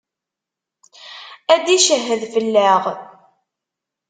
[1.53, 2.83] Ad d-icehhed fell-aɣ.